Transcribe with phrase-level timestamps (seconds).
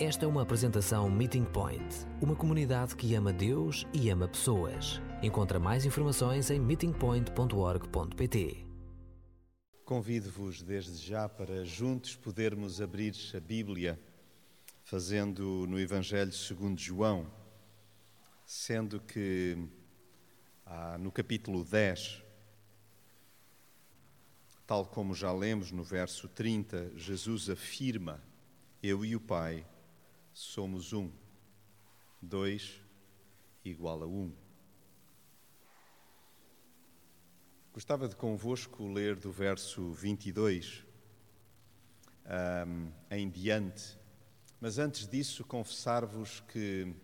[0.00, 5.02] Esta é uma apresentação Meeting Point, uma comunidade que ama Deus e ama pessoas.
[5.20, 8.64] Encontra mais informações em meetingpoint.org.pt.
[9.84, 13.98] Convido-vos desde já para juntos podermos abrir a Bíblia,
[14.84, 17.26] fazendo no Evangelho segundo João,
[18.46, 19.58] sendo que
[20.64, 22.22] ah, no capítulo 10,
[24.64, 28.22] tal como já lemos no verso 30, Jesus afirma:
[28.80, 29.66] Eu e o Pai
[30.38, 31.10] somos um.
[32.22, 32.80] Dois
[33.64, 34.32] igual a um.
[37.72, 40.84] Gostava de convosco ler do verso 22
[42.66, 43.98] um, em diante,
[44.60, 46.94] mas antes disso confessar-vos que,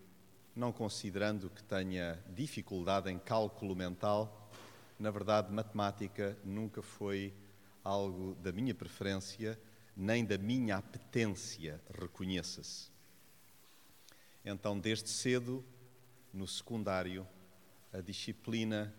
[0.55, 4.49] não considerando que tenha dificuldade em cálculo mental,
[4.97, 7.33] na verdade, matemática nunca foi
[7.83, 9.59] algo da minha preferência,
[9.95, 12.94] nem da minha apetência, reconheça-se.
[14.45, 15.65] Então, desde cedo,
[16.31, 17.27] no secundário,
[17.91, 18.93] a disciplina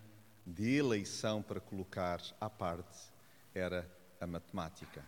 [0.44, 2.98] de eleição para colocar à parte
[3.55, 3.89] era
[4.20, 5.05] a matemática.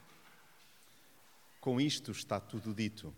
[1.60, 3.12] Com isto está tudo dito.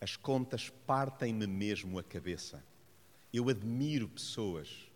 [0.00, 2.64] As contas partem-me mesmo a cabeça.
[3.32, 4.90] Eu admiro pessoas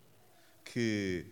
[0.65, 1.25] que,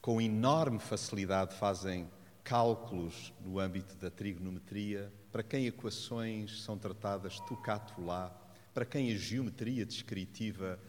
[0.00, 2.08] com enorme facilidade, fazem
[2.44, 8.36] cálculos no âmbito da trigonometria, para quem equações são tratadas tocato lá,
[8.80, 10.80] para quem a geometria descritiva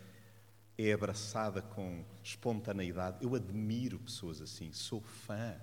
[0.78, 3.18] é abraçada com espontaneidade.
[3.20, 5.60] Eu admiro pessoas assim, sou fã.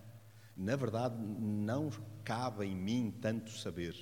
[0.55, 1.89] Na verdade, não
[2.23, 3.97] cabe em mim tanto saber.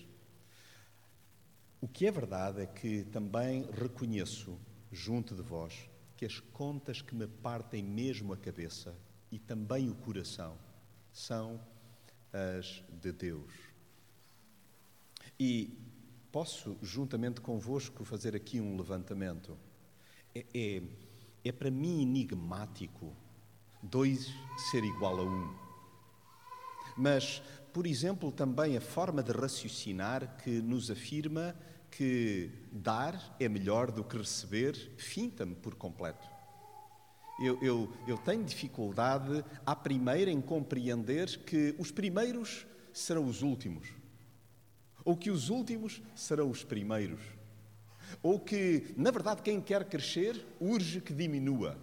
[1.80, 4.58] O que é verdade é que também reconheço,
[4.90, 8.92] junto de vós, que as contas que me partem mesmo a cabeça
[9.30, 10.58] e também o coração
[11.12, 11.64] são
[12.32, 13.52] as de Deus.
[15.38, 15.78] E
[16.30, 19.56] posso, juntamente convosco, fazer aqui um levantamento.
[20.34, 20.82] É, é,
[21.44, 23.14] é para mim enigmático
[23.82, 24.26] dois
[24.70, 25.54] ser igual a um.
[26.96, 27.42] Mas,
[27.72, 31.54] por exemplo, também a forma de raciocinar que nos afirma
[31.90, 36.26] que dar é melhor do que receber, finta-me por completo.
[37.38, 43.86] Eu, eu, eu, tenho dificuldade, à primeira, em compreender que os primeiros serão os últimos
[45.06, 47.20] ou que os últimos serão os primeiros,
[48.20, 51.78] ou que, na verdade, quem quer crescer urge que diminua.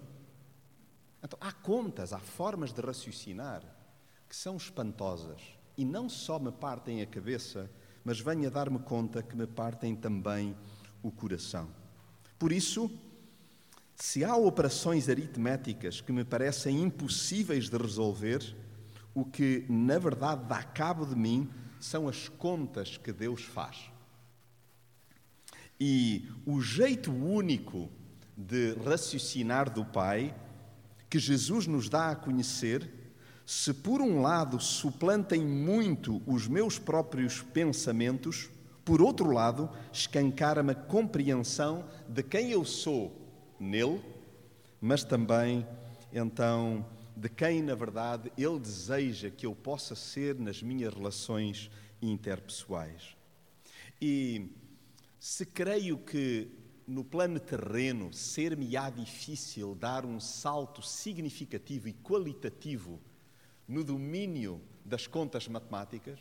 [1.23, 3.63] Então, há contas, há formas de raciocinar
[4.27, 5.41] que são espantosas
[5.77, 7.71] e não só me partem a cabeça,
[8.03, 10.53] mas venho a dar-me conta que me partem também
[11.01, 11.69] o coração.
[12.37, 12.91] Por isso,
[13.95, 18.53] se há operações aritméticas que me parecem impossíveis de resolver,
[19.15, 21.49] o que na verdade dá cabo de mim
[21.83, 23.91] são as contas que Deus faz.
[25.77, 27.89] E o jeito único
[28.37, 30.33] de raciocinar do Pai,
[31.09, 32.89] que Jesus nos dá a conhecer,
[33.45, 38.49] se por um lado suplantem muito os meus próprios pensamentos,
[38.85, 43.13] por outro lado, escancara-me a compreensão de quem eu sou
[43.59, 44.01] nele,
[44.79, 45.67] mas também,
[46.13, 46.85] então,
[47.15, 51.69] de quem, na verdade, Ele deseja que eu possa ser nas minhas relações
[52.01, 53.15] interpessoais.
[54.01, 54.49] E
[55.19, 56.49] se creio que
[56.85, 62.99] no plano terreno ser-me-á difícil dar um salto significativo e qualitativo
[63.67, 66.19] no domínio das contas matemáticas,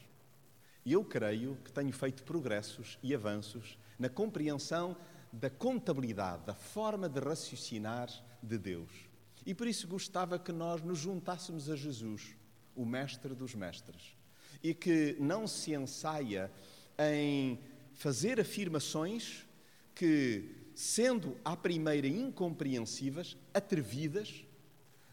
[0.86, 4.97] eu creio que tenho feito progressos e avanços na compreensão
[5.32, 8.08] da contabilidade, da forma de raciocinar
[8.42, 9.11] de Deus.
[9.44, 12.36] E por isso gostava que nós nos juntássemos a Jesus,
[12.75, 14.16] o Mestre dos Mestres,
[14.62, 16.50] e que não se ensaia
[16.98, 17.58] em
[17.94, 19.47] fazer afirmações
[19.94, 24.44] que, sendo à primeira incompreensíveis, atrevidas,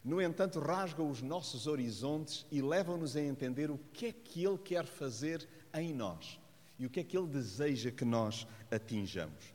[0.03, 4.57] no entanto, rasgam os nossos horizontes e levam-nos a entender o que é que Ele
[4.57, 6.39] quer fazer em nós
[6.79, 9.53] e o que é que Ele deseja que nós atinjamos.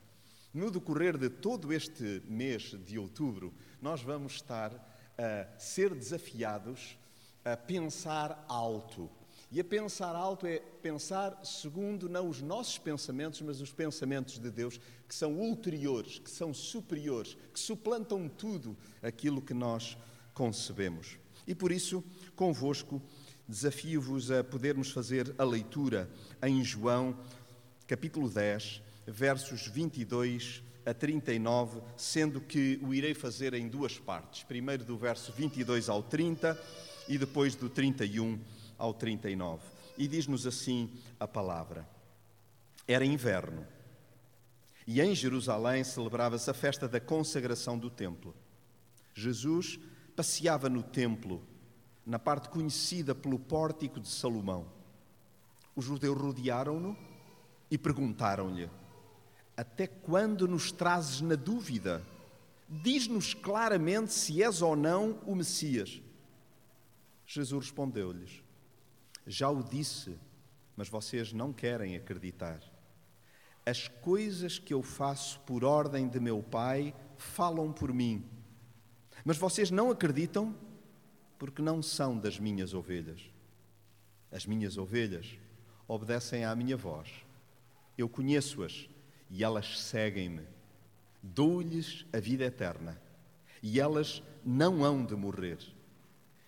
[0.52, 3.52] No decorrer de todo este mês de outubro,
[3.84, 4.72] nós vamos estar
[5.18, 6.96] a ser desafiados
[7.44, 9.10] a pensar alto.
[9.52, 14.50] E a pensar alto é pensar segundo não os nossos pensamentos, mas os pensamentos de
[14.50, 19.98] Deus, que são ulteriores, que são superiores, que suplantam tudo aquilo que nós
[20.32, 21.18] concebemos.
[21.46, 22.02] E por isso,
[22.34, 23.02] convosco,
[23.46, 26.10] desafio-vos a podermos fazer a leitura
[26.42, 27.18] em João,
[27.86, 34.44] capítulo 10, versos 22 a 39, sendo que o irei fazer em duas partes.
[34.44, 36.60] Primeiro do verso 22 ao 30
[37.08, 38.38] e depois do 31
[38.78, 39.62] ao 39.
[39.96, 41.88] E diz-nos assim a palavra:
[42.86, 43.66] Era inverno
[44.86, 48.34] E em Jerusalém celebrava-se a festa da consagração do templo.
[49.14, 49.78] Jesus
[50.14, 51.42] passeava no templo,
[52.04, 54.66] na parte conhecida pelo pórtico de Salomão.
[55.74, 56.96] Os judeus rodearam-no
[57.70, 58.68] e perguntaram-lhe:
[59.56, 62.02] Até quando nos trazes na dúvida?
[62.68, 66.02] Diz-nos claramente se és ou não o Messias.
[67.26, 68.42] Jesus respondeu-lhes:
[69.26, 70.18] Já o disse,
[70.76, 72.60] mas vocês não querem acreditar.
[73.64, 78.24] As coisas que eu faço por ordem de meu Pai falam por mim.
[79.24, 80.54] Mas vocês não acreditam
[81.38, 83.20] porque não são das minhas ovelhas.
[84.30, 85.38] As minhas ovelhas
[85.86, 87.08] obedecem à minha voz.
[87.96, 88.88] Eu conheço-as
[89.30, 90.42] e elas seguem-me.
[91.22, 93.00] Dou-lhes a vida eterna
[93.62, 95.58] e elas não hão de morrer.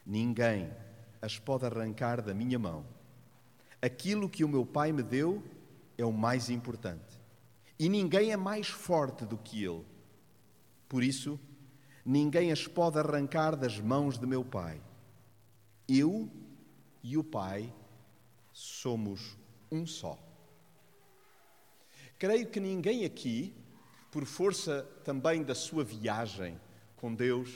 [0.05, 0.71] Ninguém
[1.21, 2.85] as pode arrancar da minha mão.
[3.81, 5.43] Aquilo que o meu Pai me deu
[5.97, 7.21] é o mais importante.
[7.79, 9.85] E ninguém é mais forte do que Ele.
[10.89, 11.39] Por isso,
[12.05, 14.81] ninguém as pode arrancar das mãos de meu Pai.
[15.89, 16.31] Eu
[17.03, 17.73] e o Pai
[18.53, 19.37] somos
[19.71, 20.19] um só.
[22.19, 23.53] Creio que ninguém aqui,
[24.11, 26.59] por força também da sua viagem
[26.97, 27.51] com Deus,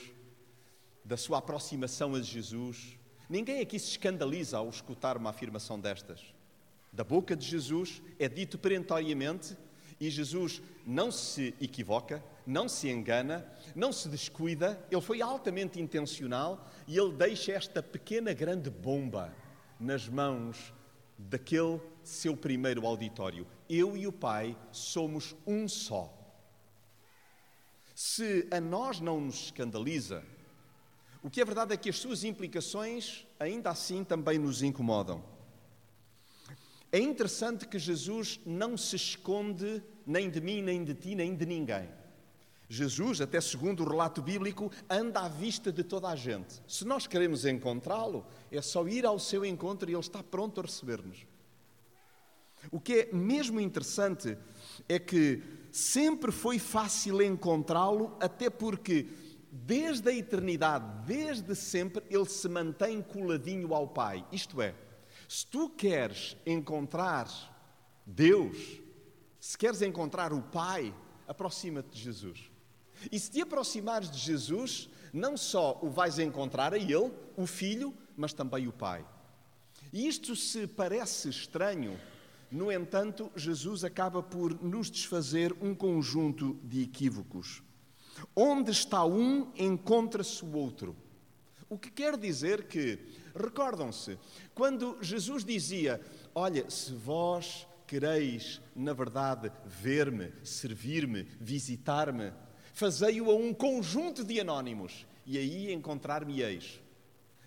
[1.03, 6.21] da sua aproximação a Jesus, ninguém aqui se escandaliza ao escutar uma afirmação destas.
[6.93, 9.57] Da boca de Jesus é dito perentoriamente
[9.99, 13.43] e Jesus não se equivoca, não se engana,
[13.75, 19.33] não se descuida, ele foi altamente intencional e ele deixa esta pequena grande bomba
[19.79, 20.71] nas mãos
[21.17, 23.47] daquele seu primeiro auditório.
[23.73, 26.13] Eu e o Pai somos um só.
[27.95, 30.25] Se a nós não nos escandaliza,
[31.23, 35.23] o que é verdade é que as suas implicações ainda assim também nos incomodam.
[36.91, 41.45] É interessante que Jesus não se esconde nem de mim, nem de ti, nem de
[41.45, 41.87] ninguém.
[42.67, 46.61] Jesus, até segundo o relato bíblico, anda à vista de toda a gente.
[46.67, 50.63] Se nós queremos encontrá-lo, é só ir ao seu encontro e ele está pronto a
[50.63, 51.25] receber-nos.
[52.69, 54.37] O que é mesmo interessante
[54.87, 55.41] é que
[55.71, 59.07] sempre foi fácil encontrá-lo, até porque
[59.51, 64.25] desde a eternidade, desde sempre, ele se mantém coladinho ao Pai.
[64.31, 64.75] Isto é,
[65.27, 67.27] se tu queres encontrar
[68.05, 68.81] Deus,
[69.39, 70.93] se queres encontrar o Pai,
[71.27, 72.51] aproxima-te de Jesus.
[73.11, 77.93] E se te aproximares de Jesus, não só o vais encontrar a Ele, o Filho,
[78.15, 79.05] mas também o Pai.
[79.91, 81.99] E isto se parece estranho,
[82.51, 87.63] no entanto, Jesus acaba por nos desfazer um conjunto de equívocos.
[88.35, 90.95] Onde está um, encontra-se o outro.
[91.69, 92.99] O que quer dizer que,
[93.33, 94.19] recordam-se,
[94.53, 96.01] quando Jesus dizia:
[96.35, 102.33] Olha, se vós quereis, na verdade, ver-me, servir-me, visitar-me,
[102.73, 106.81] fazei-o a um conjunto de anónimos e aí encontrar-me-eis.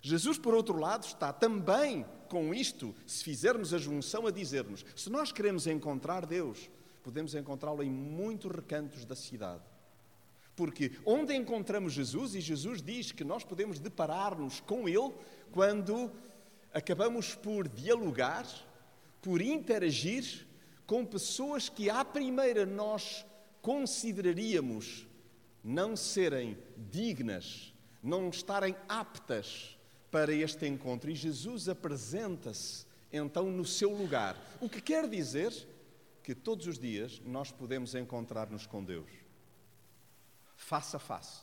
[0.00, 5.08] Jesus, por outro lado, está também com isto, se fizermos a junção, a dizer-nos: se
[5.08, 6.68] nós queremos encontrar Deus,
[7.00, 9.62] podemos encontrá-lo em muitos recantos da cidade.
[10.56, 15.14] Porque onde encontramos Jesus, e Jesus diz que nós podemos deparar-nos com Ele
[15.52, 16.10] quando
[16.72, 18.44] acabamos por dialogar,
[19.22, 20.44] por interagir
[20.88, 23.24] com pessoas que, à primeira, nós
[23.62, 25.06] consideraríamos
[25.62, 26.58] não serem
[26.90, 27.72] dignas,
[28.02, 29.73] não estarem aptas
[30.14, 31.10] para este encontro.
[31.10, 34.40] E Jesus apresenta-se então no seu lugar.
[34.60, 35.52] O que quer dizer
[36.22, 39.10] que todos os dias nós podemos encontrar-nos com Deus
[40.54, 41.42] face a face.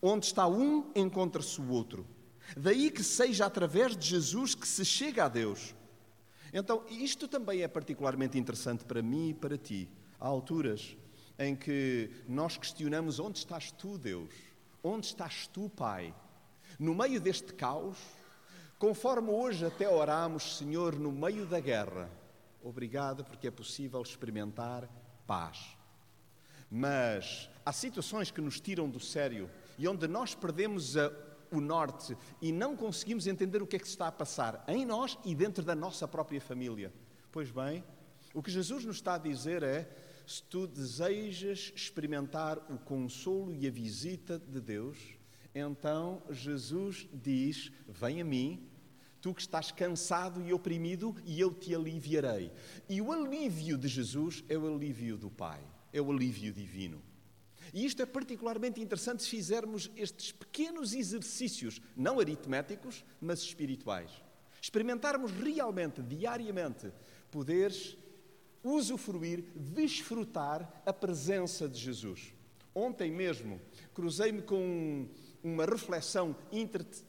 [0.00, 2.06] Onde está um, encontra-se o outro.
[2.56, 5.74] Daí que seja através de Jesus que se chega a Deus.
[6.52, 9.90] Então, isto também é particularmente interessante para mim e para ti.
[10.20, 10.96] Há alturas
[11.40, 14.32] em que nós questionamos: onde estás tu, Deus?
[14.80, 16.14] Onde estás tu, Pai?
[16.78, 17.98] No meio deste caos,
[18.78, 22.08] conforme hoje até oramos, Senhor, no meio da guerra,
[22.62, 24.88] obrigado porque é possível experimentar
[25.26, 25.76] paz.
[26.70, 31.10] Mas há situações que nos tiram do sério e onde nós perdemos a,
[31.50, 34.86] o norte e não conseguimos entender o que é que se está a passar em
[34.86, 36.92] nós e dentro da nossa própria família.
[37.32, 37.82] Pois bem,
[38.32, 39.90] o que Jesus nos está a dizer é:
[40.24, 45.17] se tu desejas experimentar o consolo e a visita de Deus,
[45.54, 48.68] então Jesus diz: Vem a mim,
[49.20, 52.52] tu que estás cansado e oprimido, e eu te aliviarei.
[52.88, 55.60] E o alívio de Jesus é o alívio do Pai
[55.92, 57.02] é o alívio divino.
[57.72, 64.10] E isto é particularmente interessante se fizermos estes pequenos exercícios, não aritméticos, mas espirituais.
[64.60, 66.90] Experimentarmos realmente, diariamente,
[67.30, 67.96] poderes
[68.62, 72.32] usufruir, desfrutar a presença de Jesus.
[72.74, 73.60] Ontem mesmo
[73.92, 75.08] cruzei-me com
[75.42, 76.34] uma reflexão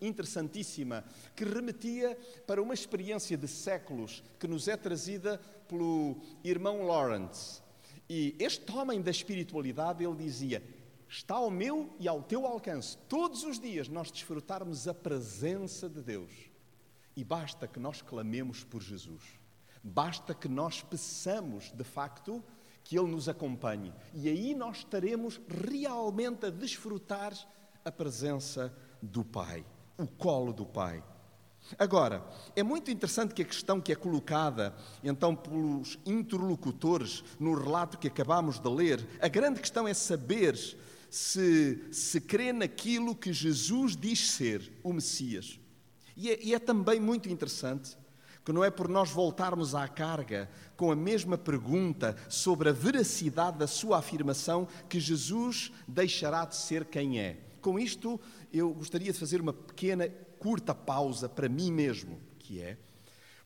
[0.01, 1.03] interessantíssima
[1.35, 7.61] que remetia para uma experiência de séculos que nos é trazida pelo irmão Lawrence.
[8.09, 10.63] E este homem da espiritualidade, ele dizia:
[11.07, 16.01] está ao meu e ao teu alcance, todos os dias, nós desfrutarmos a presença de
[16.01, 16.31] Deus.
[17.15, 19.23] E basta que nós clamemos por Jesus.
[19.83, 22.43] Basta que nós peçamos, de facto,
[22.83, 23.93] que Ele nos acompanhe.
[24.13, 27.33] E aí nós estaremos realmente a desfrutar
[27.83, 29.65] a presença do Pai,
[29.97, 31.03] o colo do Pai.
[31.77, 37.97] Agora, é muito interessante que a questão que é colocada então pelos interlocutores no relato
[37.97, 40.57] que acabamos de ler, a grande questão é saber
[41.09, 45.59] se se crê naquilo que Jesus diz ser o Messias.
[46.15, 47.97] E é, e é também muito interessante
[48.43, 53.57] que não é por nós voltarmos à carga com a mesma pergunta sobre a veracidade
[53.57, 57.48] da sua afirmação que Jesus deixará de ser quem é.
[57.61, 58.19] Com isto,
[58.51, 60.07] eu gostaria de fazer uma pequena,
[60.39, 62.77] curta pausa para mim mesmo, que é,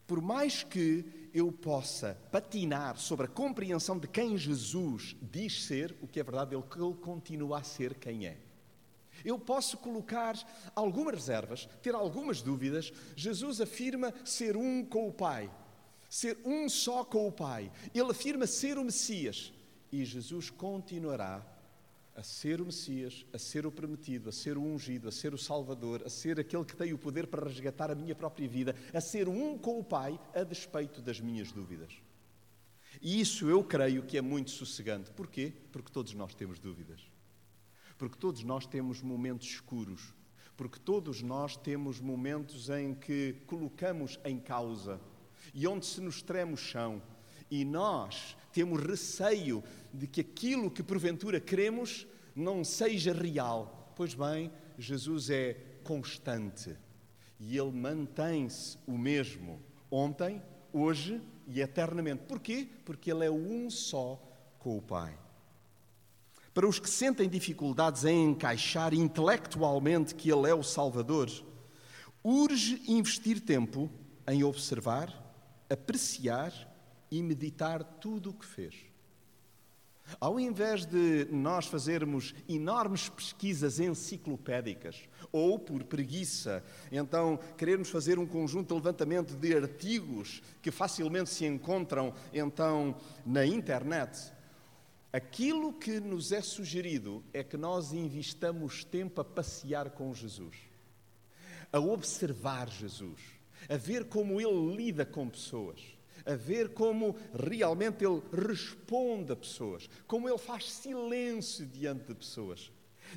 [0.05, 6.07] por mais que eu possa patinar sobre a compreensão de quem Jesus diz ser, o
[6.07, 8.37] que é verdade, ele, ele continua a ser quem é.
[9.23, 10.35] Eu posso colocar
[10.75, 12.91] algumas reservas, ter algumas dúvidas.
[13.15, 15.49] Jesus afirma ser um com o Pai,
[16.09, 17.71] ser um só com o Pai.
[17.93, 19.53] Ele afirma ser o Messias.
[19.91, 21.45] E Jesus continuará
[22.15, 25.37] a ser o Messias, a ser o prometido, a ser o ungido, a ser o
[25.37, 29.01] Salvador, a ser aquele que tem o poder para resgatar a minha própria vida, a
[29.01, 31.93] ser um com o Pai, a despeito das minhas dúvidas.
[33.01, 35.11] E isso eu creio que é muito sossegante.
[35.11, 35.53] Porquê?
[35.71, 37.01] Porque todos nós temos dúvidas.
[37.97, 40.13] Porque todos nós temos momentos escuros.
[40.55, 45.01] Porque todos nós temos momentos em que colocamos em causa
[45.53, 47.01] e onde se nos treme o chão.
[47.49, 53.91] E nós temos receio de que aquilo que porventura queremos não seja real.
[53.95, 56.75] Pois bem, Jesus é constante
[57.39, 60.41] e ele mantém-se o mesmo ontem,
[60.71, 62.23] hoje e eternamente.
[62.27, 62.67] Porquê?
[62.85, 64.21] Porque ele é um só
[64.59, 65.17] com o Pai.
[66.53, 71.29] Para os que sentem dificuldades em encaixar intelectualmente que Ele é o Salvador,
[72.23, 73.89] urge investir tempo
[74.27, 75.11] em observar,
[75.67, 76.53] apreciar
[77.13, 78.73] e meditar tudo o que fez.
[80.19, 88.25] Ao invés de nós fazermos enormes pesquisas enciclopédicas ou por preguiça, então querermos fazer um
[88.25, 94.33] conjunto de levantamento de artigos que facilmente se encontram então na internet,
[95.11, 100.57] aquilo que nos é sugerido é que nós investamos tempo a passear com Jesus,
[101.71, 103.21] a observar Jesus,
[103.69, 105.79] a ver como ele lida com pessoas
[106.25, 112.71] a ver como realmente ele responde a pessoas, como ele faz silêncio diante de pessoas.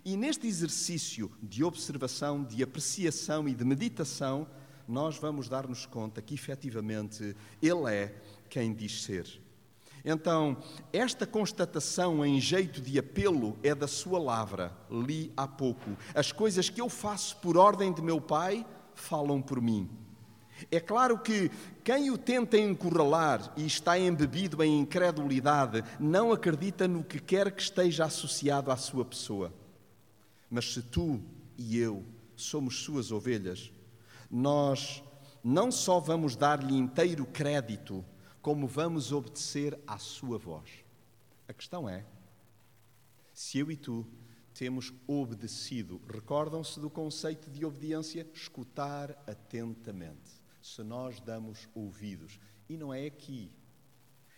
[0.04, 4.46] E neste exercício de observação, de apreciação e de meditação,
[4.86, 8.14] nós vamos dar-nos conta que efetivamente ele é
[8.48, 9.40] quem diz ser.
[10.04, 10.56] Então,
[10.92, 15.96] esta constatação em jeito de apelo é da sua lavra, li há pouco.
[16.14, 19.90] As coisas que eu faço por ordem de meu Pai falam por mim.
[20.70, 21.50] É claro que
[21.84, 27.62] quem o tenta encurralar e está embebido em incredulidade não acredita no que quer que
[27.62, 29.52] esteja associado à sua pessoa.
[30.50, 31.20] Mas se tu
[31.58, 33.70] e eu somos suas ovelhas,
[34.30, 35.02] nós
[35.44, 38.04] não só vamos dar-lhe inteiro crédito,
[38.40, 40.70] como vamos obedecer à sua voz.
[41.46, 42.04] A questão é:
[43.34, 44.06] se eu e tu
[44.54, 48.26] temos obedecido, recordam-se do conceito de obediência?
[48.32, 50.25] Escutar atentamente
[50.66, 52.40] se nós damos ouvidos.
[52.68, 53.52] E não é aqui,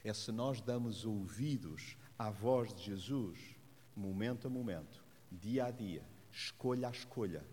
[0.04, 3.38] é se nós damos ouvidos à voz de Jesus,
[3.97, 7.44] momento a momento, dia a dia, escolha a escolha.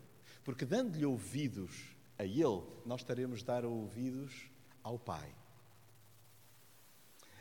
[0.44, 4.50] Porque dando-lhe ouvidos a Ele, nós estaremos a dar ouvidos
[4.84, 5.34] ao Pai.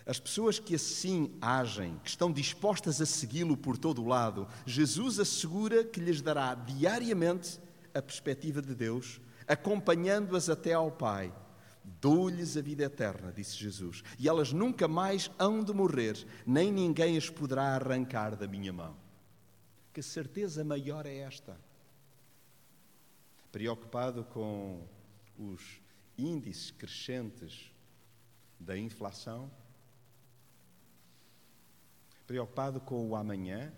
[0.07, 5.19] As pessoas que assim agem, que estão dispostas a segui-lo por todo o lado, Jesus
[5.19, 7.59] assegura que lhes dará diariamente
[7.93, 11.33] a perspectiva de Deus acompanhando-as até ao Pai.
[12.01, 17.17] Dou-lhes a vida eterna, disse Jesus, e elas nunca mais hão de morrer, nem ninguém
[17.17, 18.97] as poderá arrancar da minha mão.
[19.93, 21.57] Que certeza maior é esta?
[23.53, 24.89] Preocupado com
[25.39, 25.81] os
[26.17, 27.71] índices crescentes
[28.59, 29.51] da inflação,
[32.27, 33.73] preocupado com o amanhã,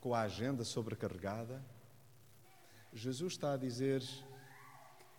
[0.00, 1.62] com a agenda sobrecarregada,
[2.96, 4.02] Jesus está a dizer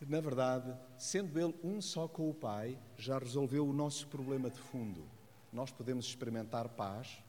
[0.06, 4.60] na verdade, sendo Ele um só com o Pai, já resolveu o nosso problema de
[4.60, 5.04] fundo.
[5.52, 7.24] Nós podemos experimentar paz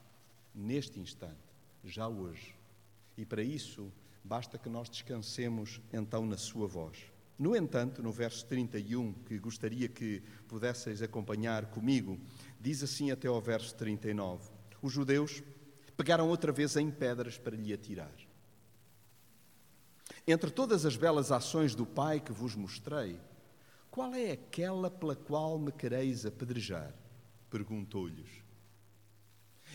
[0.54, 1.38] neste instante,
[1.82, 2.54] já hoje.
[3.16, 3.90] E para isso,
[4.22, 6.98] basta que nós descansemos então na Sua voz.
[7.38, 12.18] No entanto, no verso 31, que gostaria que pudesseis acompanhar comigo,
[12.60, 14.50] diz assim até ao verso 39:
[14.82, 15.42] Os judeus
[15.96, 18.27] pegaram outra vez em pedras para lhe atirar.
[20.30, 23.18] Entre todas as belas ações do Pai que vos mostrei,
[23.90, 26.94] qual é aquela pela qual me quereis apedrejar?
[27.48, 28.28] Perguntou-lhes.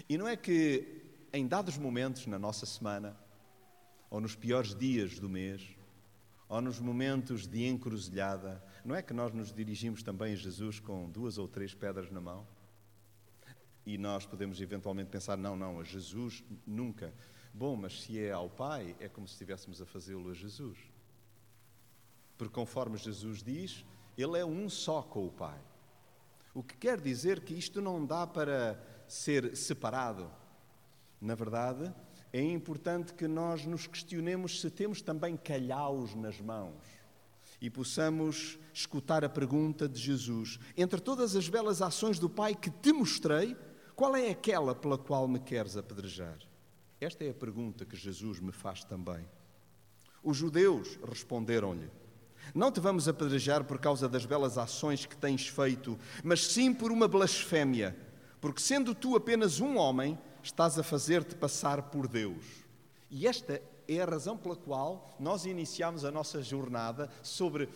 [0.07, 1.01] E não é que
[1.33, 3.17] em dados momentos na nossa semana,
[4.11, 5.75] ou nos piores dias do mês,
[6.47, 11.09] ou nos momentos de encruzilhada, não é que nós nos dirigimos também a Jesus com
[11.09, 12.45] duas ou três pedras na mão?
[13.83, 17.11] E nós podemos eventualmente pensar: não, não, a Jesus nunca.
[17.53, 20.77] Bom, mas se é ao Pai, é como se estivéssemos a fazê-lo a Jesus.
[22.35, 23.85] Porque conforme Jesus diz,
[24.17, 25.61] Ele é um só com o Pai.
[26.53, 30.31] O que quer dizer que isto não dá para ser separado.
[31.21, 31.93] Na verdade,
[32.31, 36.83] é importante que nós nos questionemos se temos também calhaus nas mãos
[37.61, 42.69] e possamos escutar a pergunta de Jesus: entre todas as belas ações do Pai que
[42.69, 43.55] te mostrei,
[43.95, 46.39] qual é aquela pela qual me queres apedrejar?
[47.03, 49.27] Esta é a pergunta que Jesus me faz também.
[50.23, 51.89] Os judeus responderam-lhe:
[52.55, 56.91] Não te vamos apedrejar por causa das belas ações que tens feito, mas sim por
[56.91, 57.97] uma blasfémia,
[58.39, 62.45] porque sendo tu apenas um homem, estás a fazer-te passar por Deus.
[63.11, 67.67] E esta é a razão pela qual nós iniciamos a nossa jornada sobre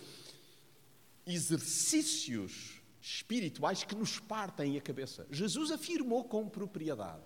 [1.25, 5.27] exercícios espirituais que nos partem a cabeça.
[5.29, 7.23] Jesus afirmou com propriedade,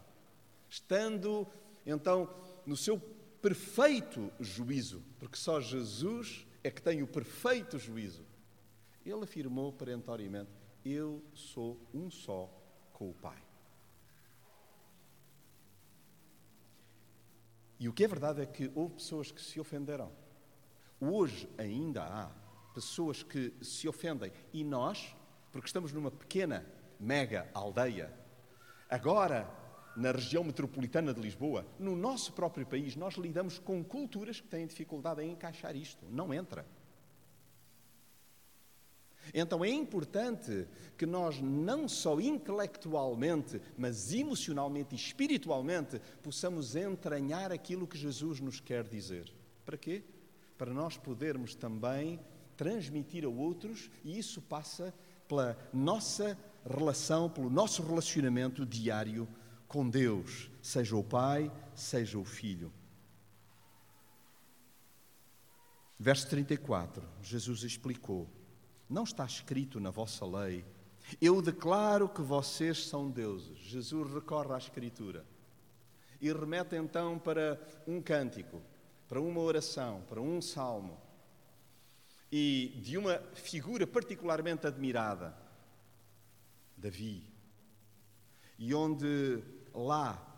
[0.68, 1.48] estando
[1.86, 2.30] então
[2.66, 3.00] no seu
[3.42, 8.26] perfeito juízo, porque só Jesus é que tem o perfeito juízo.
[9.06, 10.52] Ele afirmou perentoriamente:
[10.86, 12.50] Eu sou um só
[12.94, 13.42] com o Pai.
[17.80, 20.12] E o que é verdade é que houve pessoas que se ofenderam.
[21.00, 22.30] Hoje ainda há
[22.76, 24.32] pessoas que se ofendem.
[24.54, 25.16] E nós,
[25.52, 26.64] porque estamos numa pequena,
[27.00, 28.14] mega aldeia,
[28.88, 29.50] agora
[29.96, 34.66] na região metropolitana de Lisboa, no nosso próprio país, nós lidamos com culturas que têm
[34.66, 36.06] dificuldade em encaixar isto.
[36.10, 36.66] Não entra.
[39.34, 47.88] Então é importante que nós, não só intelectualmente, mas emocionalmente e espiritualmente, possamos entranhar aquilo
[47.88, 49.32] que Jesus nos quer dizer.
[49.66, 50.04] Para quê?
[50.58, 52.20] Para nós podermos também
[52.58, 54.94] transmitir a outros, e isso passa
[55.28, 56.38] pela nossa
[56.70, 59.28] relação, pelo nosso relacionamento diário
[59.72, 62.74] com Deus, seja o Pai, seja o Filho.
[65.98, 68.30] Verso 34, Jesus explicou:
[68.90, 70.66] Não está escrito na vossa lei,
[71.22, 73.58] eu declaro que vocês são deuses.
[73.60, 75.26] Jesus recorre à Escritura
[76.20, 77.58] e remete então para
[77.88, 78.62] um cântico,
[79.08, 81.00] para uma oração, para um salmo
[82.30, 85.34] e de uma figura particularmente admirada,
[86.76, 87.24] Davi,
[88.60, 90.32] e onde lá,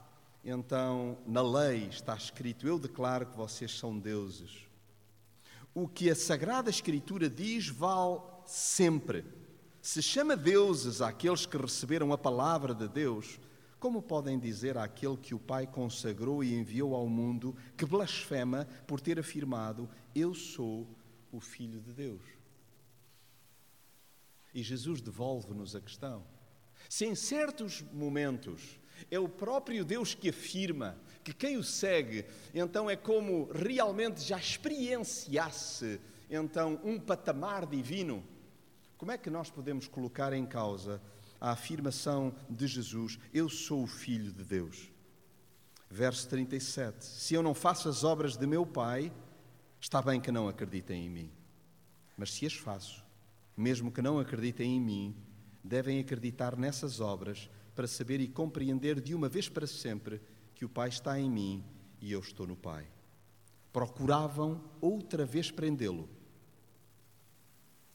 [0.44, 4.68] então, na lei está escrito: Eu declaro que vocês são deuses.
[5.74, 9.26] O que a Sagrada Escritura diz vale sempre.
[9.82, 13.40] Se chama deuses àqueles que receberam a palavra de Deus,
[13.80, 19.00] como podem dizer àquele que o Pai consagrou e enviou ao mundo que blasfema por
[19.00, 20.88] ter afirmado: Eu sou
[21.32, 22.22] o Filho de Deus?
[24.54, 26.24] E Jesus devolve-nos a questão.
[26.88, 28.78] Se em certos momentos
[29.10, 34.38] é o próprio Deus que afirma que quem o segue, então é como realmente já
[34.38, 38.24] experienciasse então um patamar divino.
[38.98, 41.02] Como é que nós podemos colocar em causa
[41.40, 44.92] a afirmação de Jesus: Eu sou o filho de Deus?
[45.90, 47.06] Verso 37.
[47.06, 49.12] Se eu não faço as obras de meu Pai,
[49.80, 51.32] está bem que não acreditem em mim.
[52.18, 53.04] Mas se as faço,
[53.56, 55.16] mesmo que não acreditem em mim,
[55.64, 60.22] devem acreditar nessas obras para saber e compreender de uma vez para sempre
[60.56, 61.64] que o Pai está em mim
[62.00, 62.88] e eu estou no Pai.
[63.72, 66.08] Procuravam outra vez prendê-lo.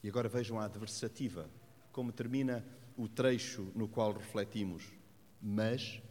[0.03, 1.49] E agora vejam a adversativa,
[1.91, 2.65] como termina
[2.97, 4.83] o trecho no qual refletimos.
[5.41, 6.01] Mas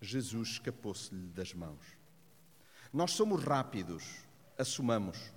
[0.00, 1.98] Jesus escapou-se-lhe das mãos.
[2.92, 4.04] Nós somos rápidos,
[4.56, 5.32] assumamos,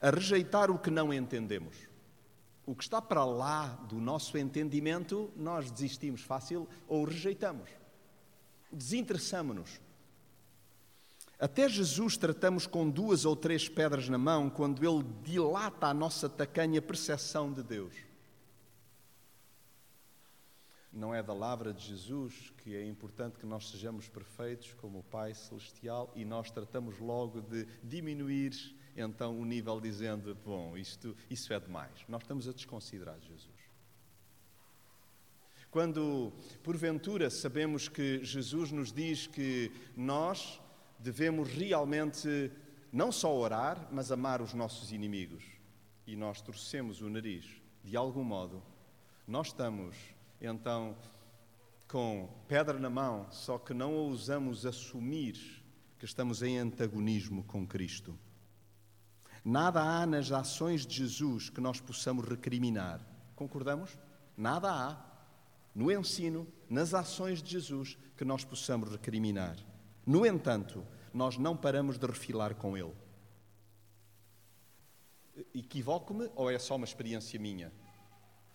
[0.00, 1.76] a rejeitar o que não entendemos
[2.66, 7.70] o que está para lá do nosso entendimento, nós desistimos fácil ou rejeitamos.
[8.72, 9.80] Desinteressamos-nos.
[11.38, 16.28] Até Jesus tratamos com duas ou três pedras na mão quando ele dilata a nossa
[16.28, 17.94] tacanha percepção de Deus.
[20.90, 25.04] Não é da lavra de Jesus que é importante que nós sejamos perfeitos como o
[25.04, 31.52] Pai Celestial e nós tratamos logo de diminuir então o nível dizendo, bom, isto, isso
[31.52, 31.92] é demais.
[32.08, 33.54] Nós estamos a desconsiderar Jesus.
[35.70, 36.32] Quando,
[36.62, 40.60] porventura, sabemos que Jesus nos diz que nós
[40.98, 42.50] devemos realmente
[42.90, 45.44] não só orar, mas amar os nossos inimigos,
[46.06, 47.44] e nós torcemos o nariz,
[47.84, 48.62] de algum modo,
[49.26, 49.96] nós estamos
[50.40, 50.96] então
[51.88, 55.62] com pedra na mão, só que não ousamos assumir
[55.98, 58.18] que estamos em antagonismo com Cristo.
[59.48, 63.00] Nada há nas ações de Jesus que nós possamos recriminar.
[63.36, 63.96] Concordamos?
[64.36, 64.96] Nada há
[65.72, 69.56] no ensino, nas ações de Jesus que nós possamos recriminar.
[70.04, 72.92] No entanto, nós não paramos de refilar com Ele.
[75.54, 77.72] Equivoco-me ou é só uma experiência minha?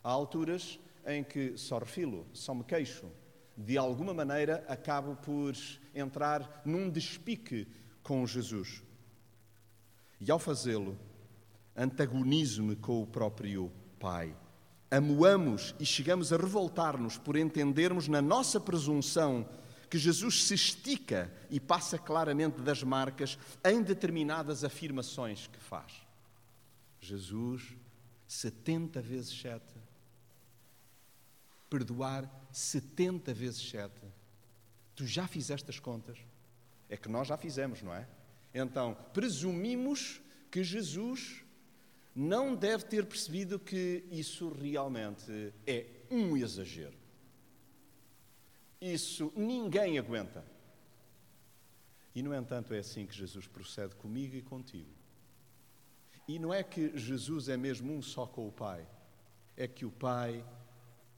[0.03, 0.77] Há alturas
[1.07, 3.09] em que só refilo, só me queixo.
[3.55, 5.53] De alguma maneira acabo por
[5.95, 7.65] entrar num despique
[8.03, 8.83] com Jesus.
[10.21, 10.95] E ao fazê-lo,
[11.75, 14.35] antagonizo-me com o próprio Pai.
[14.89, 19.49] Amoamos e chegamos a revoltar-nos por entendermos na nossa presunção
[19.89, 25.91] que Jesus se estica e passa claramente das marcas em determinadas afirmações que faz.
[26.99, 27.75] Jesus,
[28.27, 29.61] 70 vezes 7,
[31.69, 33.91] perdoar 70 vezes 7.
[34.95, 36.19] Tu já fizeste as contas?
[36.87, 38.07] É que nós já fizemos, não é?
[38.53, 41.43] Então, presumimos que Jesus
[42.13, 46.97] não deve ter percebido que isso realmente é um exagero.
[48.81, 50.43] Isso ninguém aguenta.
[52.13, 54.91] E, no entanto, é assim que Jesus procede comigo e contigo.
[56.27, 58.87] E não é que Jesus é mesmo um só com o Pai,
[59.55, 60.45] é que o Pai,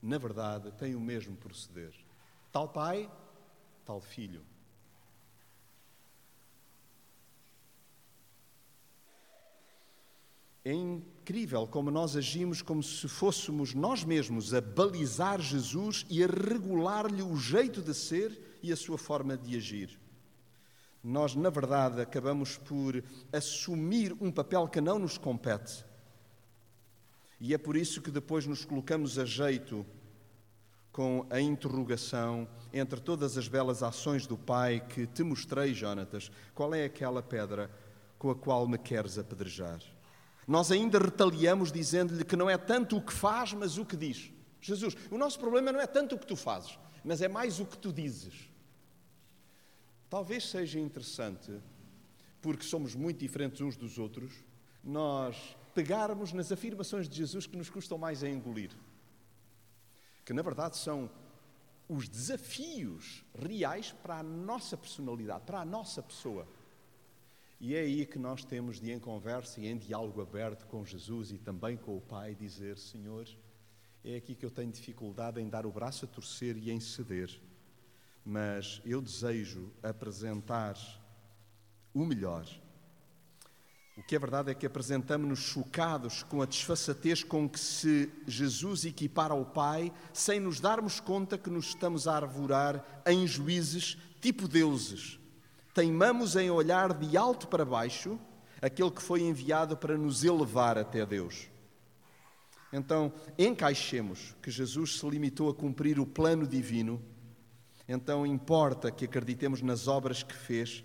[0.02, 1.94] na verdade, tem o mesmo proceder.
[2.52, 3.12] Tal Pai,
[3.86, 4.46] tal Filho.
[10.66, 16.28] É incrível como nós agimos como se fôssemos nós mesmos a balizar Jesus e a
[16.28, 20.00] regular-lhe o jeito de ser e a sua forma de agir.
[21.04, 25.84] Nós, na verdade, acabamos por assumir um papel que não nos compete.
[27.42, 29.86] E é por isso que depois nos colocamos a jeito
[30.94, 36.74] com a interrogação entre todas as belas ações do Pai que te mostrei, Jonatas, qual
[36.74, 37.70] é aquela pedra
[38.18, 39.82] com a qual me queres apedrejar?
[40.48, 44.32] Nós ainda retaliamos dizendo-lhe que não é tanto o que faz, mas o que diz.
[44.62, 47.66] Jesus, o nosso problema não é tanto o que tu fazes, mas é mais o
[47.66, 48.50] que tu dizes.
[50.10, 51.52] Talvez seja interessante,
[52.42, 54.34] porque somos muito diferentes uns dos outros,
[54.84, 58.72] nós pegarmos nas afirmações de Jesus que nos custam mais a engolir.
[60.24, 61.10] Que na verdade são
[61.88, 66.48] os desafios reais para a nossa personalidade, para a nossa pessoa.
[67.66, 71.32] E é aí que nós temos de, em conversa e em diálogo aberto com Jesus
[71.32, 73.26] e também com o Pai, dizer: Senhor,
[74.04, 77.40] é aqui que eu tenho dificuldade em dar o braço a torcer e em ceder,
[78.26, 80.76] mas eu desejo apresentar
[81.94, 82.46] o melhor.
[83.96, 88.84] O que é verdade é que apresentamos-nos chocados com a desfaçatez com que se Jesus
[88.84, 94.50] equipara ao Pai, sem nos darmos conta que nos estamos a arvorar em juízes tipo
[94.50, 95.23] deuses
[95.74, 98.20] teimamos em olhar de alto para baixo
[98.62, 101.50] aquele que foi enviado para nos elevar até Deus.
[102.72, 107.02] Então, encaixemos que Jesus se limitou a cumprir o plano divino,
[107.88, 110.84] então importa que acreditemos nas obras que fez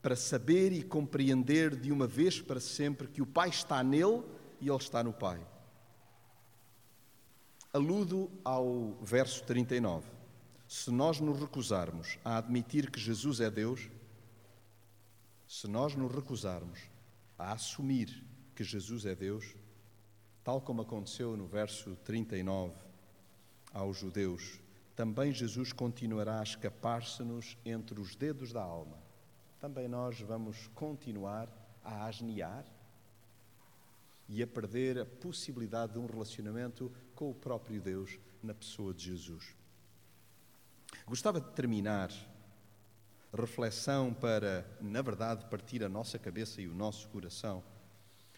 [0.00, 4.24] para saber e compreender de uma vez para sempre que o Pai está nele
[4.60, 5.40] e ele está no Pai.
[7.72, 10.08] Aludo ao verso 39.
[10.66, 13.88] Se nós nos recusarmos a admitir que Jesus é Deus,
[15.48, 16.78] se nós nos recusarmos
[17.38, 18.22] a assumir
[18.54, 19.56] que Jesus é Deus,
[20.44, 22.74] tal como aconteceu no verso 39
[23.72, 24.60] aos judeus,
[24.94, 28.98] também Jesus continuará a escapar-se-nos entre os dedos da alma.
[29.58, 31.48] Também nós vamos continuar
[31.82, 32.66] a asnear
[34.28, 39.04] e a perder a possibilidade de um relacionamento com o próprio Deus na pessoa de
[39.04, 39.56] Jesus.
[41.06, 42.10] Gostava de terminar
[43.36, 47.62] reflexão para, na verdade, partir a nossa cabeça e o nosso coração,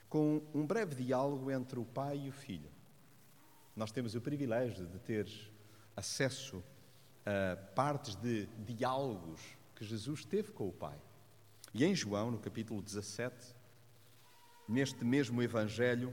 [0.09, 2.71] com um breve diálogo entre o pai e o filho.
[3.77, 5.29] Nós temos o privilégio de ter
[5.97, 6.63] acesso
[7.25, 9.41] a partes de diálogos
[9.77, 10.99] que Jesus teve com o pai.
[11.73, 13.55] E em João, no capítulo 17,
[14.69, 16.13] neste mesmo Evangelho,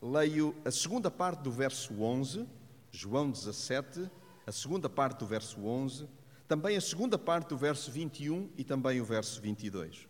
[0.00, 2.46] leio a segunda parte do verso 11,
[2.90, 4.10] João 17,
[4.46, 6.08] a segunda parte do verso 11,
[6.48, 10.08] também a segunda parte do verso 21 e também o verso 22.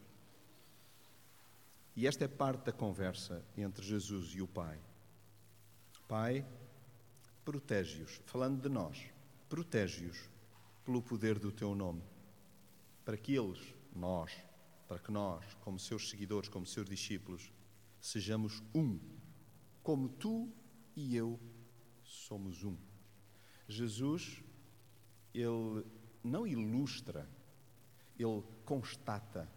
[1.97, 4.79] E esta é parte da conversa entre Jesus e o Pai.
[6.07, 6.47] Pai,
[7.45, 8.99] protege-os, falando de nós,
[9.49, 10.29] protege-os
[10.85, 12.03] pelo poder do teu nome,
[13.05, 14.31] para que eles, nós,
[14.87, 17.51] para que nós, como seus seguidores, como seus discípulos,
[17.99, 19.01] sejamos um,
[19.83, 20.53] como tu
[20.95, 21.41] e eu
[22.05, 22.77] somos um.
[23.67, 24.43] Jesus,
[25.35, 25.85] ele
[26.27, 27.29] não ilustra,
[28.19, 29.49] ele constata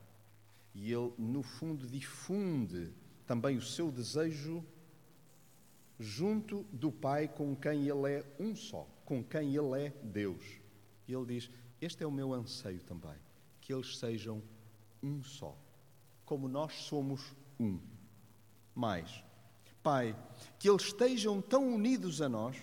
[0.74, 2.94] e ele, no fundo, difunde
[3.26, 4.64] também o seu desejo
[6.00, 10.44] junto do Pai com quem ele é um só, com quem ele é Deus.
[11.08, 11.50] E ele diz:
[11.82, 13.18] Este é o meu anseio também,
[13.60, 14.42] que eles sejam
[15.04, 15.58] um só,
[16.26, 17.80] como nós somos um.
[18.74, 19.24] Mais,
[19.84, 20.16] Pai,
[20.58, 22.56] que eles estejam tão unidos a nós,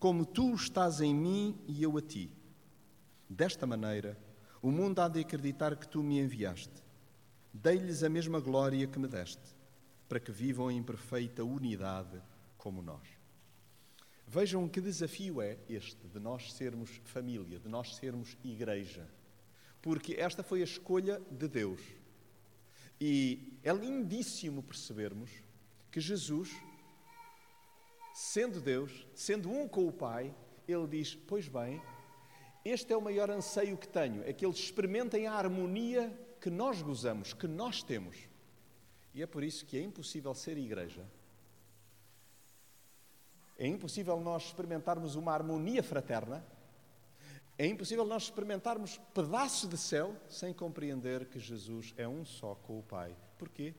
[0.00, 2.28] como tu estás em mim e eu a ti.
[3.32, 4.16] Desta maneira,
[4.60, 6.82] o mundo há de acreditar que tu me enviaste.
[7.52, 9.56] Dei-lhes a mesma glória que me deste,
[10.08, 12.20] para que vivam em perfeita unidade
[12.56, 13.06] como nós.
[14.26, 19.08] Vejam que desafio é este de nós sermos família, de nós sermos igreja
[19.82, 21.80] porque esta foi a escolha de Deus.
[23.00, 25.28] E é lindíssimo percebermos
[25.90, 26.50] que Jesus,
[28.14, 30.32] sendo Deus, sendo um com o Pai,
[30.68, 31.82] ele diz: Pois bem,
[32.64, 36.82] este é o maior anseio que tenho, é que eles experimentem a harmonia que nós
[36.82, 38.16] gozamos, que nós temos.
[39.14, 41.04] E é por isso que é impossível ser igreja.
[43.58, 46.44] É impossível nós experimentarmos uma harmonia fraterna
[47.58, 52.78] é impossível nós experimentarmos pedaços de céu sem compreender que Jesus é um só com
[52.78, 53.14] o Pai.
[53.38, 53.74] Porquê?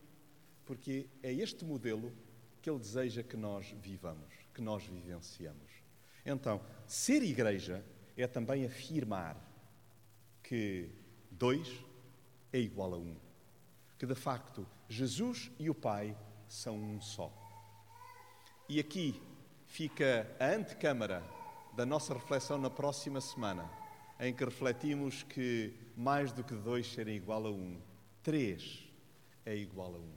[0.65, 2.13] Porque é este modelo
[2.61, 5.69] que Ele deseja que nós vivamos, que nós vivenciamos.
[6.25, 7.83] Então, ser igreja
[8.21, 9.35] é também afirmar
[10.43, 10.89] que
[11.31, 11.67] dois
[12.51, 13.15] é igual a um.
[13.97, 16.15] Que de facto Jesus e o Pai
[16.47, 17.31] são um só.
[18.69, 19.19] E aqui
[19.65, 21.23] fica a antecâmara
[21.75, 23.69] da nossa reflexão na próxima semana,
[24.19, 27.81] em que refletimos que mais do que dois serem igual a um,
[28.21, 28.87] três
[29.45, 30.13] é igual a um.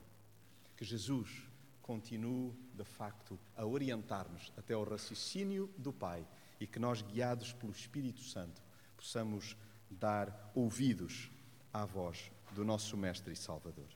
[0.75, 1.43] Que Jesus
[1.81, 6.25] continue, de facto, a orientar-nos até ao raciocínio do Pai
[6.59, 8.61] e que nós, guiados pelo Espírito Santo,
[8.95, 9.55] possamos
[9.89, 11.31] dar ouvidos
[11.73, 13.87] à voz do nosso Mestre e Salvador.